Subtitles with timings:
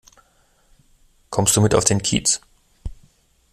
[1.29, 2.41] Kommst du mit auf den Kiez?